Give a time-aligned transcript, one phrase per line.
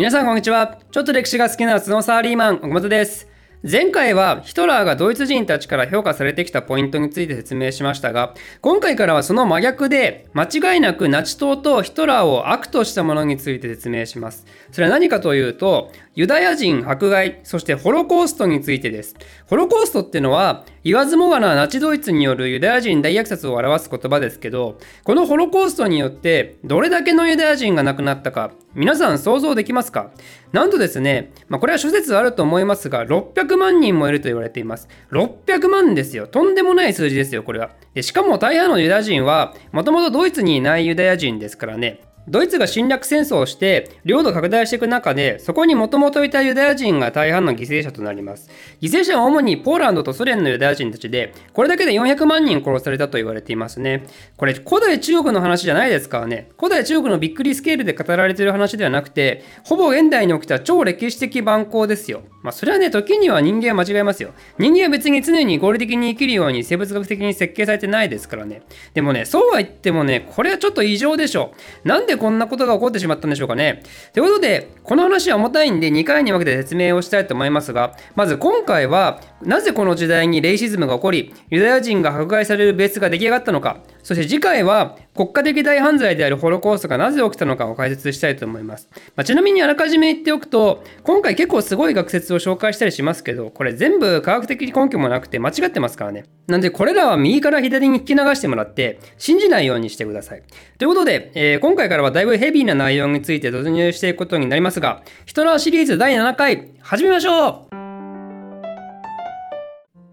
[0.00, 0.78] 皆さんこんにちは。
[0.90, 3.28] ちょっと歴史が好きなスノーサーリーマン、岡本です。
[3.70, 8.32] 前回はヒトラーがドイツ人たちから評価されてきたポイントについて説明しましたが、
[8.62, 10.44] 今回からはその真逆で、間
[10.74, 14.46] 違いなくナチ党とヒトラーを悪としたものについて説明します。
[14.72, 19.14] それは何かというと、ユダヤ人迫害、そしてホロコーストについてです。
[19.48, 30.10] ホロコーストっていうのは、言わずもがなナチドイツによるユダヤ人大虐殺を表す言葉ですけど、このホロコーストによってどれだけのユダヤ人が亡くなったか、皆さん想像できますか？
[30.52, 34.88] なんとですね、まあ、これは諸説あると思いますが、600万人もいると言われています。
[35.12, 36.26] 600万ですよ。
[36.26, 37.70] とんでもない数字ですよ、これは。
[37.92, 42.00] でしかも大半のユダヤ人は、もともとドイツにいないユダヤ人ですからね。
[42.28, 48.50] ドイツが侵略戦争をして領土拡大していく中でそこにもともといたユダヤ人が大半の犠牲者となります。
[48.80, 54.06] 犠牲者は主にポーランドとソ連のユダヤ人たちでこれだけで400万人殺されたと言われていますね。
[54.36, 56.50] これ古代中国の話じゃないですからね。
[56.58, 62.22] 古代中国のびっくりスケールで語られている話ではなくてほぼ現代に起きた超歴史的蛮行ですよ。
[62.42, 64.30] まあそれはね時には人間は間違えますよ。
[64.58, 68.62] 人間は別に常に合理的に生きるように生物学的に設計されてないですからね。
[68.94, 71.52] でもねそうは言ってもねこれはちょっと異常でしょ。
[71.84, 73.82] なんででこんなことが起こってしまったんでしょうかね。
[74.12, 88.88] ということで、この話は重たいんで2回に分けて説明をしたいと思いますが、まず今回は、なぜこの時代にレイシズムが起こり、ユダヤ人が迫害されるベースが出来上がったのか、そして次回は国家的大犯罪であるホロコーストがなぜ起きたのかを解説したいと思います。
[89.16, 96.24] まあ、ちなみにあらかじめ言っておくと、今回結構すごい学説を紹介したりしますけど、これ全部科学的根拠もなくて間違ってますからね。
[96.46, 100.42] なんでこれらは右から左に聞き流してもらって、信じないようにしてください。
[100.78, 107.69] ということで、えー、今回からはだいぶヘビーな内容について突入していくことになりますが、ヒトラーシリーズ第7回、始めましょう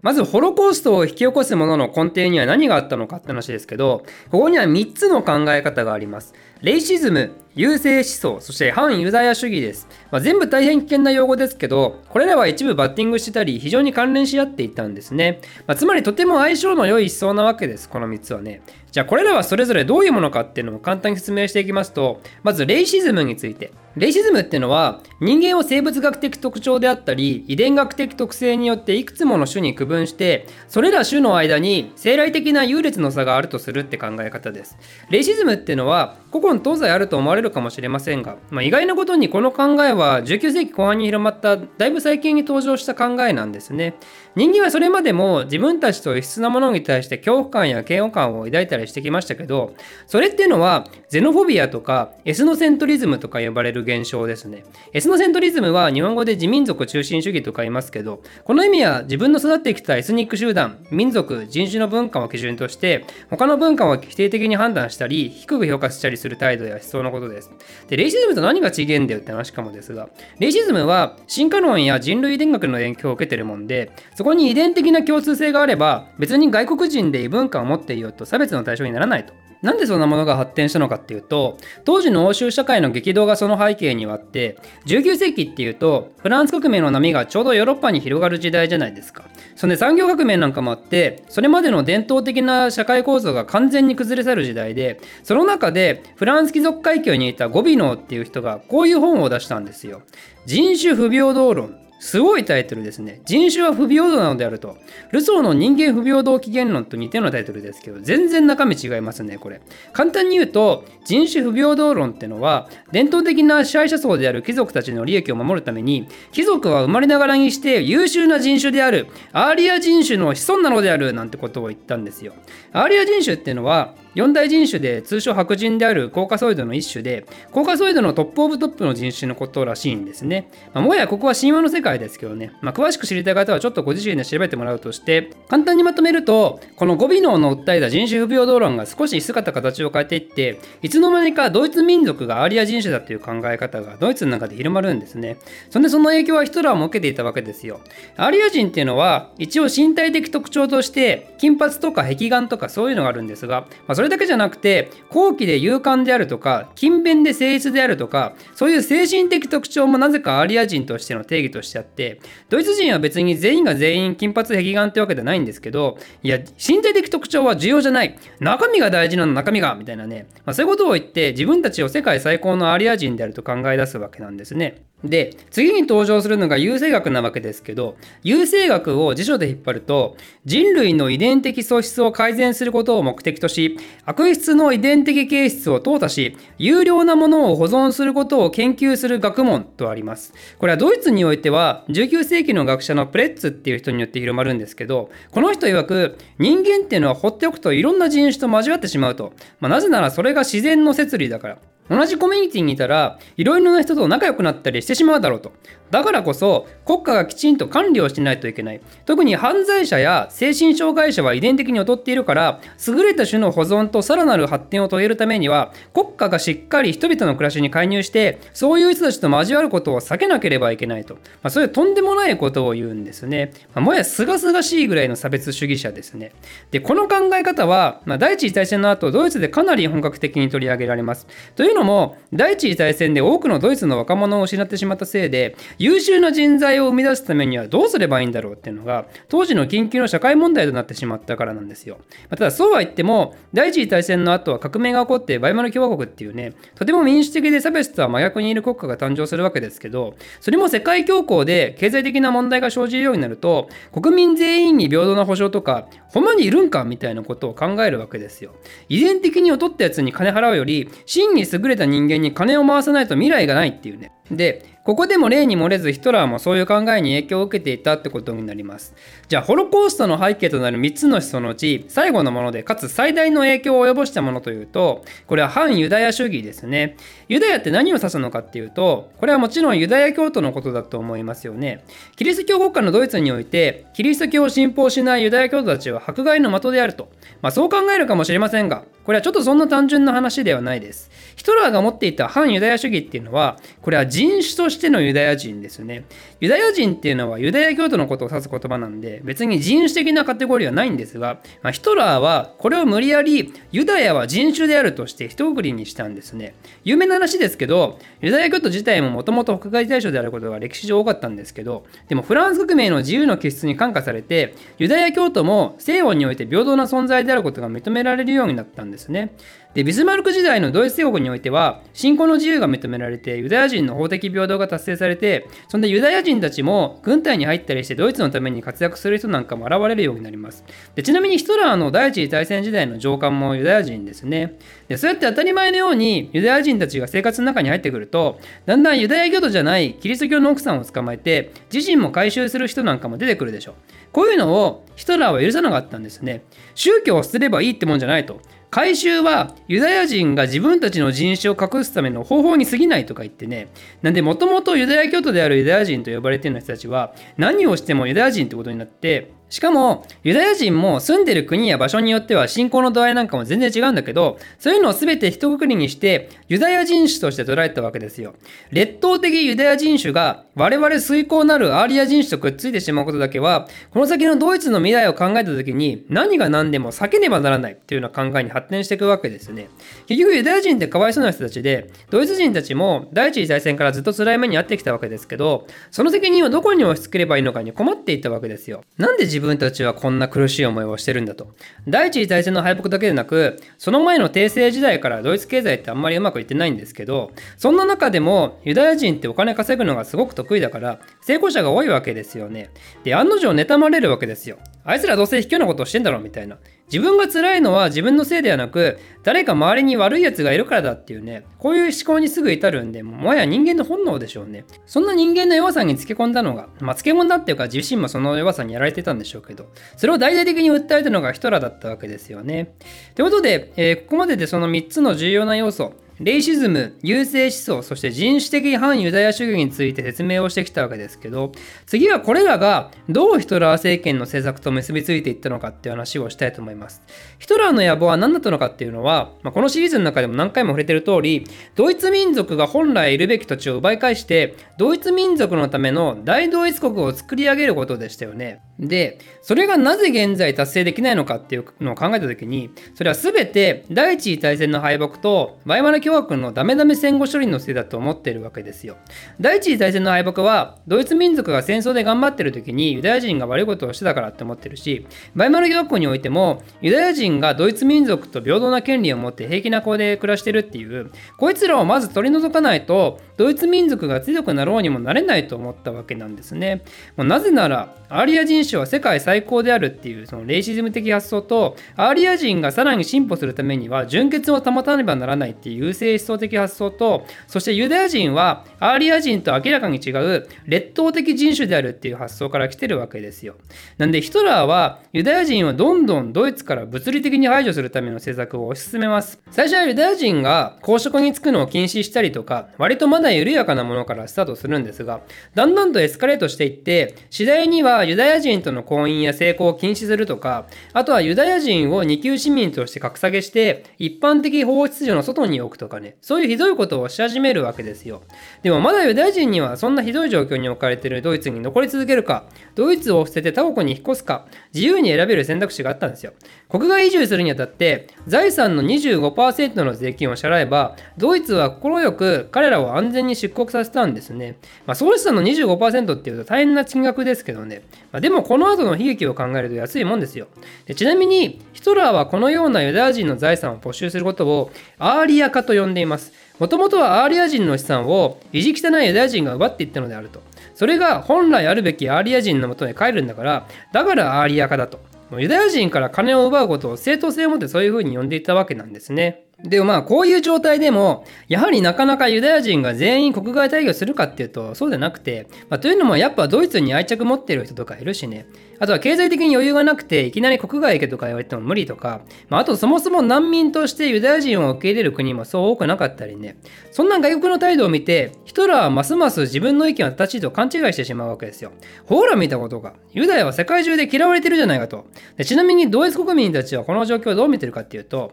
[0.02, 6.34] まず、ホロコーストを引き起こすものの根底には何があったのかって話ですけど、ここには3つの考え方があります。
[6.60, 9.86] レイシズム、優勢思想、そして反ユダヤ主義です。
[10.10, 15.40] まあ、全部大変危険な用語ですけど、これらは一部バッティングしてたり、非常に関連し合っていたんですね。
[15.68, 18.60] まあ、つまりとても相性の良い思想なわけです、この3つはね。
[18.90, 23.70] じゃあこれらはそれぞれどういうものかっていうのを簡単に説明していきますと、まずレイシズムについて。
[23.98, 34.78] レイシズムっていうのは人間を生物学的特徴であったり遺伝学的特性によっていくつもの種に区分してそれら種の間に生来的な優劣の差があるとするって考え方です
[35.10, 36.16] レイシズムっていうのは
[36.48, 43.96] 古今東西あると思われるかもしれませんが、まあ、意外なことにこの考えは19世紀後半に広まっただいぶ最近に登場した考えなんですね。
[44.38, 49.74] 人間はそれまでも自分たちと異質なものに対して恐怖感や嫌悪感を抱いたりしてきましたけど
[50.06, 54.64] それっていうのはゼノフォビアとかエスノセントリズムとか呼ばれる現象ですね。
[54.92, 67.50] エスノセントリズムは日本語で自民族中心主義とか言いますけど、この意味は自分の育ってきたエスニック集団、民族、人種の文化を基準として、他の文化を否定的に判断したり、低く評価したりする態度や思想のことです。
[67.88, 79.32] で、レイシズムと何が違えんだよって話かもですが、レイシズムは進化論や人類遺伝学の影響を受けてるもんで、そここに遺伝的な共通性があれば、別に外国人で異文化を持っていようと差別の対象にならないと。
[79.62, 84.56] なんでそんなものが発展したのかっていうと当時の欧州社会の激動がその背景にはあって
[84.86, 89.24] 19世紀っていうとフランス革命の波がちょうどヨーロッパに広がる時代じゃないですか。
[89.56, 100.02] そんで産業革命なんかもあってそれまでの伝統的な社会構造が完全に崩れ去る時代でその中でフランス貴族階級にいたゴビノーっていう人がこういう本を出したんですよ。
[100.46, 101.87] 人種不平等論。
[102.00, 103.20] すごいタイトルですね。
[103.24, 104.76] 人種は不平等なのであると。
[105.10, 109.60] ルソーの人間不平等起源論と似てのタイトルですけど、全然中身違いますね、これ。
[109.92, 122.34] 簡単に言うと、人種不平等論ってのは、伝統的な支配者層である貴族たちの利益を守るために、貴族は生まれながらにして優秀な人種である、アーリア人種の子孫なのである、なんてことを言ったんですよ。
[122.72, 130.50] アーリア人種っていうのは、四大人種で通称白人であるコーカソイドの一種で、コーカソイドのトップオブトップの人種のことらしいんですね。
[130.74, 145.38] まあ、もはやここは神話の世界ですけどね、まあ、詳しく知りたい方はちょっとご自身で調べてもらうとして、簡単にまとめると、このゴビノーの訴えた人種不平等論が少し姿形を変えていって、いつの間にかドイツ民族がアーリア人種だという考え方がドイツの中で広まるんですね。
[145.70, 147.80] そんでその影響はヒトラーも受けていたわけですよ。
[148.16, 168.18] アーリア人っていうのは、一応身体的特徴として、金髪とか碧眼とかそういうのがあるんですが、まあ、それだけじゃなくて、高貴で勇敢であるとか勤勉で誠実であるとかそういう精神的特徴もなぜかアーリア人としての定義としてちゃってドイツ人は別に全員が全員金髪壁眼ってわけじゃないんですけどいや身体的特徴は重要じゃない。
[168.40, 174.82] 中身が大事なの中身がみたいなね、まあ、そういうことを言って自分たちを世界最高のアリア人であると考え出すわけなんですね。
[175.04, 190.34] で次に登場するのが優生学なわけですけど優生学を辞書で引っ張ると人類の遺伝的素質を改善することを目的とし悪質の遺伝的形質を淘汰し有料なものを保存することを研究する学問とあります。
[190.58, 201.58] これはドイツにおいては19世紀の学者のプレッツっていう人によって広まるんですけどこの人曰く人間っていうのは放っておくといろんな人種と交わってしまうと、まあ、なぜならそれが自然の摂理だから。
[201.88, 205.52] 同じコミュニティにいたらいろいろな人と仲良くなったりしてしまうだろうと。
[205.90, 208.80] だからこそ国家がきちんと管理をしてないといけない。
[209.06, 226.32] 特に犯罪者や精神障害者は遺伝的に劣っているから優れた種の保存とさらなる発展を遂げるためには国家がしっかり人々の暮らしに介入してそういう人たちと交わることを避けなければいけないと、まあ、そういうとんでもないことを言うんですね、まあ、もやすがすがしいぐらいの差別主義者ですね。
[226.70, 231.26] でこの考え方は、まあ、第一次大戦の後ドイツでかなり本格的に取り上げられます。
[231.56, 241.98] というのも第一次大戦で多くのドイツの若者を失ってしまったせいで優秀な人材を生み出すためにはどうすればいいんだろうっていうのが当時の緊急の社会問題となってしまったからなんですよ。
[242.28, 258.54] ただそうは言っても第一次大戦の後は革命が起こってバイマル共和国っていうねとても民主的で差別とは真逆にいる国家が誕生するわけですけどそれも世界恐慌で経済的な問題が生じるようになると国民全員に平等な保障とかほんまにいるんかみたいなことを考えるわけですよ。
[258.88, 264.12] 遺伝的に劣ったやつに金払うより真に優れれた人間に金を回さないと未来がないっていうね。
[264.30, 268.94] でここでも例に漏れずヒトラーもそういう考えに影響を受けていたってことになります。
[269.28, 276.96] じゃあホロコーストの背景となる3つの思想のうち最後のものでかつ最大の影響を及ぼしたものというとこれは反ユダヤ主義ですね。
[277.28, 281.84] ユダヤって何を指すのかっていうとこれはもちろんユダヤ教徒のことだと思いますよね。
[282.16, 287.10] キリスト教国家のドイツにおいてキリスト教を信奉しないユダヤ教徒たちは迫害の的であると。
[287.42, 291.10] まあそう考えるかもしれませんがこれはちょっとそんな単純な話ではないです。
[291.36, 296.04] ヒトラーが持っていた反ユダヤ主義っていうのはこれは人種としてのユダヤ人ですね。
[296.40, 306.56] ユダヤ人っていうのはユダヤ教徒のことを指す言葉なんで別に人種的なカテゴリーはないんですが、まあ、ヒトラーはこれを無理やりユダヤは人種であるとして一括りにしたんですね。
[306.82, 319.36] 有名な話ですけどユダヤ教徒自体ももともと迫害対象であることが歴史上多かったんですけどでもフランス革命の自由の気質に感化されてユダヤ教徒も西洋において平等な存在であることが認められるようになったんですね。
[319.74, 330.64] でビスマルク時代のドイツ帝国においては信仰の自由が認められてユダヤ人の法的平等が達成されてそんでユダヤ人たちも軍隊に入ったりしてドイツのために活躍する人なんかも現れるようになります。
[330.94, 334.58] でちなみにヒトラーの第一次大戦時代の上官もユダヤ人ですね。
[334.88, 343.74] でそうやって当たり前のようにユダヤ人たちが生活の中に入ってくるとだんだんユダヤ教徒じゃないキリスト教の奥さんを捕まえて自身も回収する人なんかも出てくるでしょう。
[344.12, 346.42] こういうのをヒトラーは許さなかったんですね。
[346.74, 348.40] 宗教を捨てればいいってもんじゃないと。
[348.70, 353.68] 回収はユダヤ人が自分たちの人種を隠すための方法に過ぎないとか言ってね。
[354.02, 368.34] なんでもともとユダヤ教徒であるユダヤ人と呼ばれている人たちは何をしてもユダヤ人ってことになってしかも、ユダヤ人も住んでる国や場所によっては信仰の度合いなんかも全然違うんだけど、そういうのを全て一括りにして、ユダヤ人種として捉えたわけですよ。
[368.70, 379.68] 劣等的ユダヤ人種が我々遂行なるアーリア人種とくっついてしまうことだけは、この先のドイツの未来を考えた時に何が何でも避けねばならないっていうような考えに発展していくわけですね。
[380.06, 388.82] 結局ユダヤ人ってかわいそうな人たちで、ドイツ人たちも第一次大戦からずっと辛い目に遭ってきたわけですけど、その責任をどこに押し付ければいいのかに困っていたわけですよ。
[388.98, 391.54] なんで自分たちはこんな苦しい思いをしてるんだと。
[391.86, 402.70] 第一次大戦の敗北だけでなく、その前の帝政時代からドイツ経済ってあんまりうまくいってないんですけど、そんな中でもユダヤ人ってお金稼ぐのがすごく得意だから、成功者が多いわけですよね。
[403.04, 404.58] で、案の定妬まれるわけですよ。
[404.84, 406.58] あいつらどうせ卑怯なことをしてんだろみたいな。
[406.90, 414.64] 自分が辛いのは自分のせいではなく、誰か周りに悪い奴がいるからだっていうね、こういう思考にすぐ至るんで、もはや人間の本能でしょうね。
[414.86, 422.74] そんな人間の弱さにつけ込んだのが、まあ、つけ込んだっていうか自身もその弱さにやられてたんでしょうけど、それを大々的に訴えたのがヒトラーだったわけですよね。
[423.14, 431.52] ということで、えー、ここまででその3つの重要な要素、レイシズム、優勢思想、そして人種的反ユダヤ主義について説明をしてきたわけですけど、
[431.86, 437.02] 次はこれらがどうヒトラー政権の政策と結びついていったのかっていう話をしたいと思います。
[437.38, 441.46] ヒトラーの野望は何だったのかっていうのは、まあ、このシリーズの中でも何回も触れてる通り、
[441.76, 448.60] ドイツ民族が本来いるべき土地を奪い返して、ドイツ民族のための大同一国を作り上げることでしたよね。
[448.78, 458.96] でそれがなぜ現在達成できないのかっていうのを考えた時にそれは全て第一次大戦の敗北とワイマル共和国のダメダメ戦後処理のせいだと思っているわけですよ。
[459.40, 476.84] 第一次大戦の敗北はドイツ民族が戦争で頑張ってる時にユダヤ人が悪いことをしてたからって思ってるしワイマル共和国においてもユダヤ人がドイツ民族と平等な権利を持って平気な顔で暮らしてるっていうこいつらをまず取り除かないとドイツ民族が強くなろうにもなれないと思ったわけなんですね。
[477.16, 493.56] もうなぜならアーリア人種は世界最高であるっていうそのレイシズム的発想とアーリア人がさらに進歩するためには純血を保たねばならないっていう優生思想的発想とそしてユダヤ人はアーリア人と明らかに違う劣等的人種であるっていう発想から来てるわけですよ。
[493.96, 499.40] なんでヒトラーはユダヤ人をどんどんドイツから物理的に排除するための政策を推し進めます。
[499.50, 505.20] 最初はユダヤ人が公職に就くのを禁止したりとか割とまだ緩やかなものからスタートするんですが
[505.54, 516.16] だんだんとエスカレートしていって次第にはユダヤ人との婚姻や成功を禁止するとかあとはユダヤ人を二級市民として格下げして一般的法秩序の外に置くとかね。
[516.20, 518.22] そういうひどいことをし始めるわけですよ。
[518.62, 526.32] でもまだユダヤ人にはそんなひどい状況に置かれているドイツに残り続けるかドイツを捨てて他国に引っ越すか自由に選べる選択肢があったんですよ。
[526.68, 540.46] 国外移住するにあたって財産の25%の税金を支払えばドイツは快く彼らを安全に出国させたんですね、まあ、総資産の25%っていうと大変な金額ですけどね、まあ、でもこの後の悲劇を考えると安いもんですよ。
[540.86, 546.32] でちなみにヒトラーはこのようなユダヤ人の財産を没収することをアーリア化と呼んでいます。
[546.58, 550.40] もともとはアーリア人の資産を意地汚いユダヤ人が奪っていったのであると。
[550.74, 554.98] それが本来あるべきアーリア人のもとへ帰るんだからだからアーリア化だと。
[555.36, 559.47] ユダヤ人から金を奪うことを正当性を持ってそういうふうに呼んでいたわけなんですね。
[559.64, 568.46] でもまあこういう状態でもやはりなかなかユダヤ人が全員国外退去するかっていうとそうでなくて、まあ、というのもやっぱドイツに愛着持ってる人とかいるしね。
[568.80, 576.56] あとは経済的に余裕がなくていきなり国外行けとか言われても無理とか、まあ、あとそもそも難民としてユダヤ人を受け入れる国もそう多くなかったりね。
[576.92, 581.72] そんな外国の態度を見てヒトラーはますます自分の意見は正しいと勘違いしてしまうわけですよ。
[582.06, 585.06] ほら見たことかユダヤは世界中で嫌われてるじゃないかと。
[585.36, 588.32] でちなみにドイツ国民たちはこの状況をどう見てるかっていうと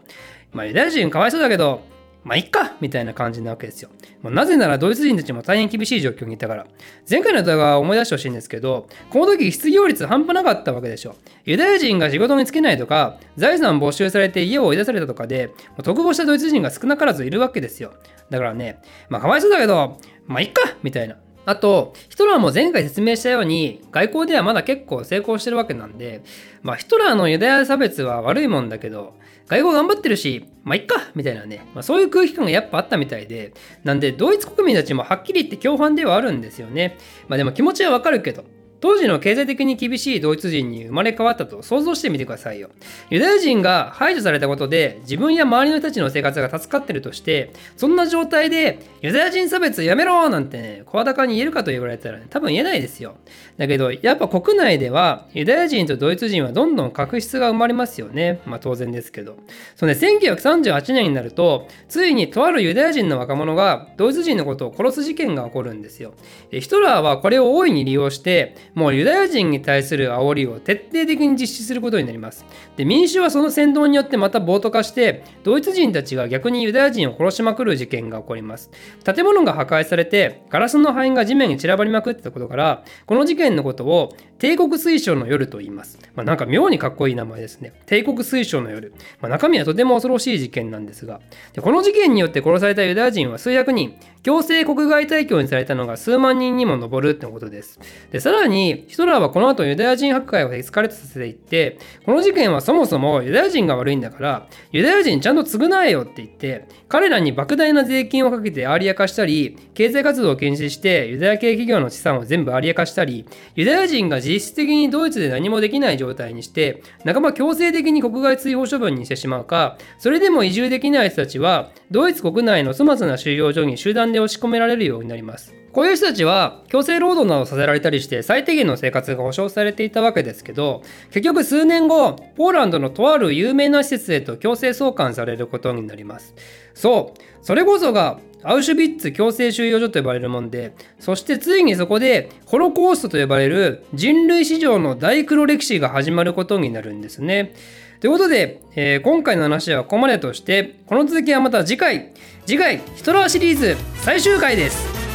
[0.52, 1.82] まあ、ユダヤ人かわいそうだけど、
[2.26, 3.90] まあ、いっかみたいな感じなわけですよ。
[4.20, 6.66] もうなぜならドイツ人たちも大変厳しい状況にいたから。
[7.08, 11.14] 前回の動画を思い出してほしいんですけど、この時失業率半端なかったわけでしょ。
[11.44, 17.92] ユダヤ人が仕事に就けないとか、財産没収されて家を追い出されたとかで、もう得語したドイツ人が少なからずいるわけですよ。
[18.28, 21.16] だからね、まあかわいそうだけど、まあいっかみたいな。
[21.46, 26.22] あと、ヒトラーも前回説明したように、外交ではまだ結構成功してるわけなんで、
[26.62, 29.14] まあヒトラーのユダヤ差別は悪いもんだけど、
[29.46, 33.52] 外交頑張ってるし、まあ、いっかみたいなね、まあ、そういう空気感がやっぱあったみたいで、
[33.84, 36.98] なんで、ドイツ国民たちもはっきり言って共犯ではあるんですよね。
[37.28, 38.44] まあでも気持ちはわかるけど、
[38.86, 42.70] 当時の経済的に厳しいドイツ人に生まれ変わったと想像してみてくださいよ。
[43.10, 53.16] ユダヤ人が排除されたことで自分や周りの人たちの生活が助かってるとして、そんな状態でユダヤ人差別やめろなんてね、声高に言えるかと言われたら、ね、多分言えないですよ。
[53.56, 58.40] だけど、やっぱ国内ではユダヤ人とドイツ人はどんどん確執が生まれますよね。
[58.46, 59.36] まあ当然ですけど。
[59.74, 66.14] そのね、1938年になると、ついにとあるユダヤ人の若者がドイツ人のことを殺す事件が起こるんですよ。
[66.52, 72.44] ヒトラーはこれを大いに利用して、もうユダヤ人に対する煽りを徹底的に実施することになります。
[72.76, 78.70] で、民衆はその扇動によってまた暴徒化して、ドイツ人たちが逆にユダヤ人を殺しまくる事件が起こります。
[79.02, 85.98] 建物が破壊されて、ガラスの破片が地面に散らばりまくってたことから、この事件のことを帝国水晶の夜と言います。
[86.14, 87.72] まあ、なんか妙にかっこいい名前ですね。
[87.86, 88.92] 帝国水晶の夜。
[89.22, 91.20] まあ、中身はとても恐ろしい事件なんですが
[91.54, 97.80] で、この事件によって殺されたユダヤ人は数百人、強制国外退去にされたのが数万人にも上るってことです。
[98.12, 125.54] で、さらにに、ヒトラーはこの後ユダヤ人迫害をエスカレートさせていって、この事件はそもそもユダヤ人が悪いんだから、ユダヤ人ちゃんと償えよって言って、彼らに莫大な税金をかけてアーリア化したり、経済活動を禁止してユダヤ系企業の資産を全部アーリア化したり、ユダヤ人が実質的にドイツで何もできない状態にして、仲間強制的に国外追放処分にしてしまうか、それでも移住できない人たちは、ドイツ国内の粗末な収容所に集団で押し込められるようになります。
[125.76, 136.34] こういう人たちは強制労働などさせられたりして最低限の生活が保障されていたわけですけど結局数年後ポーランドのとある有名な施設へと強制送還されることになります。
[136.72, 137.20] そう。
[137.42, 147.52] それこそがアウシュビッツ強制収容所と呼ばれるもんでそしてついにそこでホロコーストと呼ばれる人類史上の大黒歴史が始まることになるんですね。
[148.00, 152.14] ということで、えー、今回の話はここまでとしてこの続きはまた次回。
[152.46, 155.05] 次回ヒトラーシリーズ最終回です。